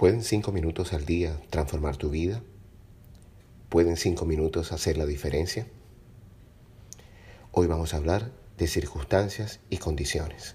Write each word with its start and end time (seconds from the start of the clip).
¿Pueden 0.00 0.24
cinco 0.24 0.50
minutos 0.50 0.94
al 0.94 1.04
día 1.04 1.38
transformar 1.50 1.98
tu 1.98 2.08
vida? 2.08 2.42
¿Pueden 3.68 3.98
cinco 3.98 4.24
minutos 4.24 4.72
hacer 4.72 4.96
la 4.96 5.04
diferencia? 5.04 5.66
Hoy 7.52 7.66
vamos 7.66 7.92
a 7.92 7.98
hablar 7.98 8.32
de 8.56 8.66
circunstancias 8.66 9.60
y 9.68 9.76
condiciones. 9.76 10.54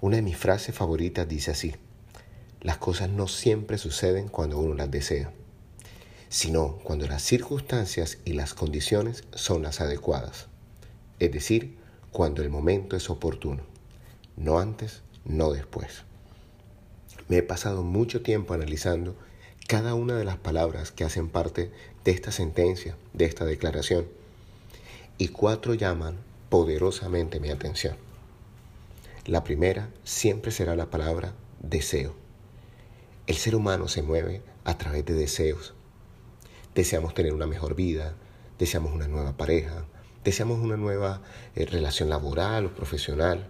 Una 0.00 0.14
de 0.14 0.22
mis 0.22 0.36
frases 0.36 0.72
favoritas 0.72 1.26
dice 1.26 1.50
así, 1.50 1.74
las 2.60 2.78
cosas 2.78 3.10
no 3.10 3.26
siempre 3.26 3.76
suceden 3.76 4.28
cuando 4.28 4.60
uno 4.60 4.74
las 4.74 4.92
desea, 4.92 5.32
sino 6.28 6.78
cuando 6.84 7.08
las 7.08 7.22
circunstancias 7.22 8.18
y 8.24 8.34
las 8.34 8.54
condiciones 8.54 9.24
son 9.34 9.64
las 9.64 9.80
adecuadas, 9.80 10.46
es 11.18 11.32
decir, 11.32 11.76
cuando 12.12 12.40
el 12.40 12.50
momento 12.50 12.94
es 12.94 13.10
oportuno, 13.10 13.64
no 14.36 14.60
antes, 14.60 15.02
no 15.24 15.50
después. 15.50 16.04
Me 17.28 17.38
he 17.38 17.42
pasado 17.42 17.82
mucho 17.82 18.22
tiempo 18.22 18.54
analizando 18.54 19.16
cada 19.66 19.94
una 19.94 20.16
de 20.16 20.24
las 20.24 20.36
palabras 20.36 20.92
que 20.92 21.04
hacen 21.04 21.28
parte 21.28 21.70
de 22.04 22.10
esta 22.10 22.32
sentencia, 22.32 22.96
de 23.14 23.24
esta 23.24 23.44
declaración, 23.44 24.06
y 25.16 25.28
cuatro 25.28 25.74
llaman 25.74 26.18
poderosamente 26.50 27.40
mi 27.40 27.50
atención. 27.50 27.96
La 29.24 29.42
primera 29.42 29.88
siempre 30.04 30.50
será 30.52 30.76
la 30.76 30.90
palabra 30.90 31.32
deseo. 31.60 32.14
El 33.26 33.36
ser 33.36 33.56
humano 33.56 33.88
se 33.88 34.02
mueve 34.02 34.42
a 34.64 34.76
través 34.76 35.06
de 35.06 35.14
deseos. 35.14 35.72
Deseamos 36.74 37.14
tener 37.14 37.32
una 37.32 37.46
mejor 37.46 37.74
vida, 37.74 38.14
deseamos 38.58 38.92
una 38.92 39.08
nueva 39.08 39.36
pareja, 39.36 39.86
deseamos 40.24 40.58
una 40.58 40.76
nueva 40.76 41.22
eh, 41.54 41.64
relación 41.64 42.10
laboral 42.10 42.66
o 42.66 42.74
profesional, 42.74 43.48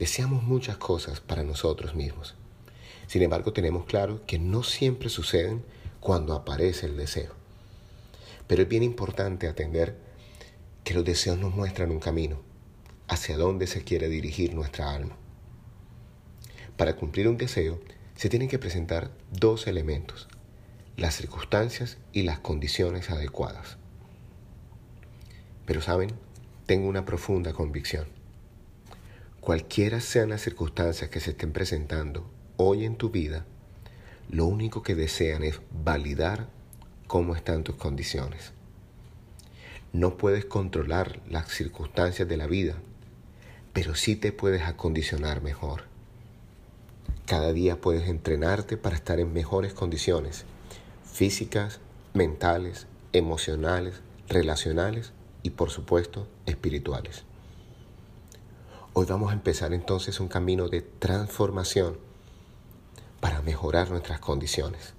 deseamos 0.00 0.42
muchas 0.42 0.78
cosas 0.78 1.20
para 1.20 1.44
nosotros 1.44 1.94
mismos. 1.94 2.34
Sin 3.06 3.22
embargo, 3.22 3.52
tenemos 3.52 3.84
claro 3.84 4.22
que 4.26 4.38
no 4.38 4.62
siempre 4.62 5.08
suceden 5.08 5.62
cuando 6.00 6.34
aparece 6.34 6.86
el 6.86 6.96
deseo. 6.96 7.32
Pero 8.46 8.62
es 8.62 8.68
bien 8.68 8.82
importante 8.82 9.48
atender 9.48 9.96
que 10.84 10.94
los 10.94 11.04
deseos 11.04 11.38
nos 11.38 11.54
muestran 11.54 11.90
un 11.90 12.00
camino, 12.00 12.40
hacia 13.08 13.36
dónde 13.36 13.66
se 13.66 13.84
quiere 13.84 14.08
dirigir 14.08 14.54
nuestra 14.54 14.94
alma. 14.94 15.16
Para 16.76 16.96
cumplir 16.96 17.28
un 17.28 17.36
deseo 17.36 17.80
se 18.16 18.28
tienen 18.28 18.48
que 18.48 18.58
presentar 18.58 19.10
dos 19.30 19.66
elementos, 19.66 20.28
las 20.96 21.16
circunstancias 21.16 21.98
y 22.12 22.22
las 22.22 22.38
condiciones 22.38 23.10
adecuadas. 23.10 23.76
Pero 25.66 25.80
saben, 25.80 26.10
tengo 26.66 26.88
una 26.88 27.04
profunda 27.04 27.52
convicción. 27.52 28.06
Cualquiera 29.40 30.00
sean 30.00 30.30
las 30.30 30.42
circunstancias 30.42 31.10
que 31.10 31.20
se 31.20 31.30
estén 31.30 31.52
presentando 31.52 32.24
hoy 32.56 32.84
en 32.84 32.96
tu 32.96 33.10
vida, 33.10 33.44
lo 34.28 34.46
único 34.46 34.82
que 34.82 34.94
desean 34.94 35.42
es 35.42 35.60
validar 35.72 36.48
cómo 37.06 37.34
están 37.34 37.64
tus 37.64 37.76
condiciones. 37.76 38.52
No 39.92 40.16
puedes 40.16 40.44
controlar 40.44 41.20
las 41.28 41.48
circunstancias 41.48 42.28
de 42.28 42.36
la 42.36 42.46
vida, 42.46 42.74
pero 43.72 43.94
sí 43.94 44.16
te 44.16 44.32
puedes 44.32 44.62
acondicionar 44.62 45.42
mejor. 45.42 45.84
Cada 47.26 47.52
día 47.52 47.80
puedes 47.80 48.08
entrenarte 48.08 48.76
para 48.76 48.96
estar 48.96 49.18
en 49.18 49.32
mejores 49.32 49.72
condiciones 49.72 50.44
físicas, 51.04 51.80
mentales, 52.12 52.86
emocionales, 53.12 54.00
relacionales 54.28 55.12
y 55.42 55.50
por 55.50 55.70
supuesto 55.70 56.28
espirituales. 56.46 57.24
Hoy 58.94 59.06
vamos 59.06 59.30
a 59.30 59.34
empezar 59.34 59.72
entonces 59.72 60.20
un 60.20 60.28
camino 60.28 60.68
de 60.68 60.82
transformación 60.82 61.98
para 63.24 63.40
mejorar 63.40 63.88
nuestras 63.88 64.20
condiciones. 64.20 64.92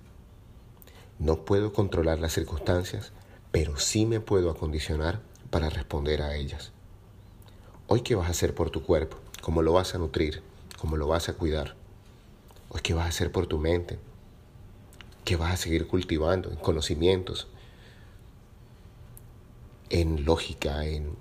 No 1.20 1.46
puedo 1.46 1.74
controlar 1.74 2.18
las 2.18 2.34
circunstancias, 2.34 3.12
pero 3.52 3.78
sí 3.78 4.08
me 4.08 4.20
puedo 4.20 4.50
acondicionar 4.50 5.22
para 5.52 5.70
responder 5.70 6.24
a 6.24 6.36
ellas. 6.36 6.72
Hoy, 7.86 8.02
¿qué 8.02 8.16
vas 8.16 8.26
a 8.26 8.32
hacer 8.32 8.56
por 8.56 8.72
tu 8.72 8.82
cuerpo? 8.82 9.18
¿Cómo 9.44 9.62
lo 9.62 9.74
vas 9.74 9.94
a 9.94 10.00
nutrir? 10.00 10.42
¿Cómo 10.80 10.98
lo 10.98 11.08
vas 11.08 11.30
a 11.30 11.34
cuidar? 11.34 11.76
Hoy, 12.70 12.82
¿qué 12.82 12.96
vas 12.96 13.06
a 13.06 13.10
hacer 13.10 13.32
por 13.32 13.46
tu 13.46 13.60
mente? 13.60 14.00
¿Qué 15.24 15.36
vas 15.36 15.54
a 15.54 15.58
seguir 15.58 15.86
cultivando 15.86 16.50
en 16.50 16.56
conocimientos? 16.56 17.48
En 19.92 20.26
lógica, 20.26 20.84
en 20.88 21.12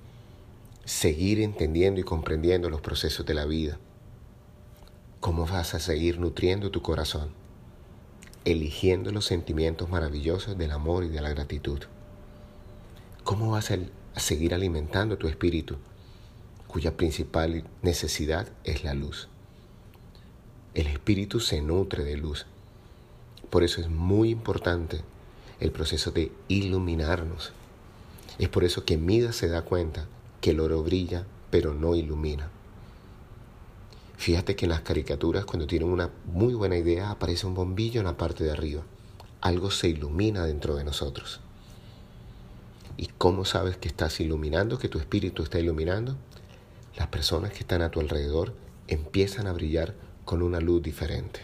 seguir 0.86 1.42
entendiendo 1.42 2.00
y 2.00 2.04
comprendiendo 2.04 2.70
los 2.70 2.80
procesos 2.80 3.26
de 3.26 3.34
la 3.34 3.44
vida. 3.44 3.78
¿Cómo 5.24 5.46
vas 5.46 5.72
a 5.72 5.80
seguir 5.80 6.20
nutriendo 6.20 6.70
tu 6.70 6.82
corazón? 6.82 7.30
Eligiendo 8.44 9.10
los 9.10 9.24
sentimientos 9.24 9.88
maravillosos 9.88 10.58
del 10.58 10.70
amor 10.70 11.02
y 11.02 11.08
de 11.08 11.22
la 11.22 11.30
gratitud. 11.30 11.78
¿Cómo 13.22 13.50
vas 13.50 13.70
a 13.70 13.78
seguir 14.20 14.52
alimentando 14.52 15.16
tu 15.16 15.26
espíritu, 15.26 15.76
cuya 16.66 16.98
principal 16.98 17.64
necesidad 17.80 18.48
es 18.64 18.84
la 18.84 18.92
luz? 18.92 19.28
El 20.74 20.88
espíritu 20.88 21.40
se 21.40 21.62
nutre 21.62 22.04
de 22.04 22.18
luz. 22.18 22.44
Por 23.48 23.64
eso 23.64 23.80
es 23.80 23.88
muy 23.88 24.28
importante 24.28 25.00
el 25.58 25.72
proceso 25.72 26.10
de 26.10 26.32
iluminarnos. 26.48 27.54
Es 28.38 28.50
por 28.50 28.62
eso 28.62 28.84
que 28.84 28.98
Midas 28.98 29.36
se 29.36 29.48
da 29.48 29.62
cuenta 29.62 30.04
que 30.42 30.50
el 30.50 30.60
oro 30.60 30.82
brilla, 30.82 31.24
pero 31.50 31.72
no 31.72 31.94
ilumina. 31.94 32.50
Fíjate 34.24 34.56
que 34.56 34.64
en 34.64 34.70
las 34.70 34.80
caricaturas 34.80 35.44
cuando 35.44 35.66
tienen 35.66 35.90
una 35.90 36.08
muy 36.24 36.54
buena 36.54 36.78
idea 36.78 37.10
aparece 37.10 37.46
un 37.46 37.52
bombillo 37.52 38.00
en 38.00 38.06
la 38.06 38.16
parte 38.16 38.42
de 38.42 38.52
arriba. 38.52 38.82
Algo 39.42 39.70
se 39.70 39.88
ilumina 39.88 40.46
dentro 40.46 40.76
de 40.76 40.82
nosotros. 40.82 41.40
¿Y 42.96 43.08
cómo 43.18 43.44
sabes 43.44 43.76
que 43.76 43.86
estás 43.86 44.18
iluminando, 44.20 44.78
que 44.78 44.88
tu 44.88 44.98
espíritu 44.98 45.42
está 45.42 45.58
iluminando? 45.58 46.16
Las 46.96 47.08
personas 47.08 47.52
que 47.52 47.58
están 47.58 47.82
a 47.82 47.90
tu 47.90 48.00
alrededor 48.00 48.54
empiezan 48.88 49.46
a 49.46 49.52
brillar 49.52 49.92
con 50.24 50.40
una 50.40 50.58
luz 50.58 50.82
diferente. 50.82 51.40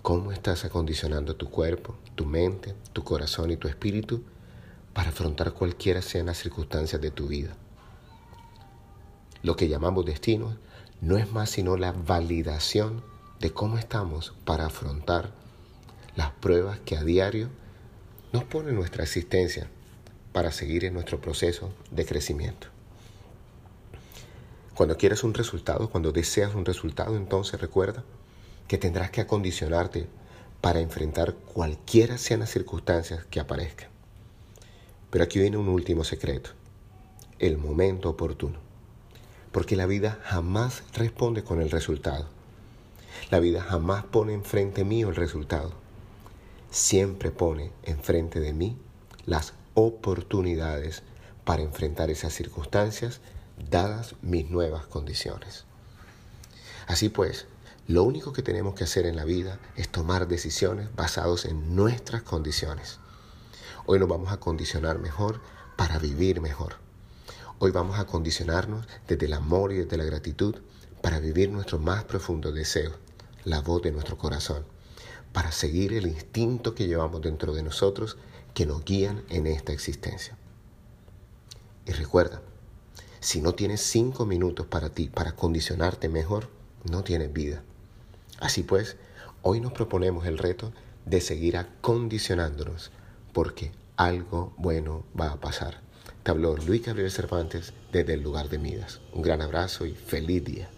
¿Cómo 0.00 0.32
estás 0.32 0.64
acondicionando 0.64 1.36
tu 1.36 1.50
cuerpo, 1.50 1.96
tu 2.14 2.24
mente, 2.24 2.74
tu 2.94 3.04
corazón 3.04 3.50
y 3.50 3.58
tu 3.58 3.68
espíritu 3.68 4.22
para 4.94 5.10
afrontar 5.10 5.52
cualquiera 5.52 6.00
sean 6.00 6.24
las 6.24 6.38
circunstancias 6.38 7.02
de 7.02 7.10
tu 7.10 7.26
vida? 7.26 7.54
Lo 9.42 9.54
que 9.54 9.68
llamamos 9.68 10.06
destino 10.06 10.56
no 11.00 11.16
es 11.16 11.30
más 11.32 11.50
sino 11.50 11.76
la 11.76 11.92
validación 11.92 13.02
de 13.40 13.52
cómo 13.52 13.78
estamos 13.78 14.34
para 14.44 14.66
afrontar 14.66 15.30
las 16.16 16.32
pruebas 16.32 16.80
que 16.80 16.96
a 16.96 17.04
diario 17.04 17.48
nos 18.32 18.44
pone 18.44 18.72
nuestra 18.72 19.04
existencia 19.04 19.68
para 20.32 20.50
seguir 20.50 20.84
en 20.84 20.94
nuestro 20.94 21.20
proceso 21.20 21.72
de 21.90 22.04
crecimiento. 22.04 22.66
Cuando 24.74 24.96
quieres 24.96 25.24
un 25.24 25.34
resultado, 25.34 25.88
cuando 25.90 26.12
deseas 26.12 26.54
un 26.54 26.64
resultado, 26.64 27.16
entonces 27.16 27.60
recuerda 27.60 28.04
que 28.66 28.78
tendrás 28.78 29.10
que 29.10 29.20
acondicionarte 29.20 30.08
para 30.60 30.80
enfrentar 30.80 31.34
cualquiera 31.34 32.18
sean 32.18 32.40
las 32.40 32.50
circunstancias 32.50 33.24
que 33.26 33.40
aparezcan. 33.40 33.88
Pero 35.10 35.24
aquí 35.24 35.38
viene 35.38 35.56
un 35.56 35.68
último 35.68 36.04
secreto, 36.04 36.50
el 37.38 37.56
momento 37.56 38.10
oportuno 38.10 38.67
porque 39.52 39.76
la 39.76 39.86
vida 39.86 40.18
jamás 40.24 40.82
responde 40.92 41.44
con 41.44 41.60
el 41.60 41.70
resultado. 41.70 42.26
La 43.30 43.40
vida 43.40 43.62
jamás 43.62 44.04
pone 44.04 44.32
enfrente 44.32 44.84
mío 44.84 45.08
el 45.08 45.16
resultado. 45.16 45.72
Siempre 46.70 47.30
pone 47.30 47.72
enfrente 47.82 48.40
de 48.40 48.52
mí 48.52 48.78
las 49.26 49.54
oportunidades 49.74 51.02
para 51.44 51.62
enfrentar 51.62 52.10
esas 52.10 52.32
circunstancias 52.32 53.20
dadas 53.70 54.14
mis 54.22 54.50
nuevas 54.50 54.86
condiciones. 54.86 55.64
Así 56.86 57.08
pues, 57.08 57.46
lo 57.86 58.02
único 58.04 58.32
que 58.32 58.42
tenemos 58.42 58.74
que 58.74 58.84
hacer 58.84 59.06
en 59.06 59.16
la 59.16 59.24
vida 59.24 59.58
es 59.76 59.88
tomar 59.88 60.28
decisiones 60.28 60.94
basadas 60.94 61.44
en 61.44 61.74
nuestras 61.74 62.22
condiciones. 62.22 62.98
Hoy 63.86 63.98
nos 63.98 64.08
vamos 64.08 64.32
a 64.32 64.40
condicionar 64.40 64.98
mejor 64.98 65.40
para 65.76 65.98
vivir 65.98 66.40
mejor. 66.40 66.87
Hoy 67.60 67.72
vamos 67.72 67.98
a 67.98 68.06
condicionarnos 68.06 68.86
desde 69.08 69.26
el 69.26 69.32
amor 69.32 69.72
y 69.72 69.78
desde 69.78 69.96
la 69.96 70.04
gratitud 70.04 70.54
para 71.02 71.18
vivir 71.18 71.50
nuestro 71.50 71.80
más 71.80 72.04
profundo 72.04 72.52
deseo, 72.52 72.92
la 73.42 73.60
voz 73.62 73.82
de 73.82 73.90
nuestro 73.90 74.16
corazón, 74.16 74.64
para 75.32 75.50
seguir 75.50 75.92
el 75.92 76.06
instinto 76.06 76.76
que 76.76 76.86
llevamos 76.86 77.20
dentro 77.20 77.54
de 77.54 77.64
nosotros 77.64 78.16
que 78.54 78.64
nos 78.64 78.84
guían 78.84 79.24
en 79.28 79.48
esta 79.48 79.72
existencia. 79.72 80.38
Y 81.84 81.90
recuerda, 81.90 82.42
si 83.18 83.40
no 83.40 83.56
tienes 83.56 83.80
cinco 83.80 84.24
minutos 84.24 84.66
para 84.66 84.90
ti, 84.90 85.08
para 85.08 85.32
condicionarte 85.34 86.08
mejor, 86.08 86.48
no 86.88 87.02
tienes 87.02 87.32
vida. 87.32 87.64
Así 88.38 88.62
pues, 88.62 88.96
hoy 89.42 89.58
nos 89.60 89.72
proponemos 89.72 90.26
el 90.26 90.38
reto 90.38 90.72
de 91.06 91.20
seguir 91.20 91.56
acondicionándonos, 91.56 92.92
porque 93.32 93.72
algo 93.96 94.54
bueno 94.58 95.04
va 95.20 95.32
a 95.32 95.40
pasar. 95.40 95.87
Habló 96.28 96.56
Luis 96.56 96.84
Gabriel 96.84 97.10
Cervantes 97.10 97.72
desde 97.90 98.14
el 98.14 98.22
lugar 98.22 98.48
de 98.48 98.58
Midas. 98.58 99.00
Un 99.12 99.22
gran 99.22 99.40
abrazo 99.40 99.86
y 99.86 99.94
feliz 99.94 100.44
día. 100.44 100.68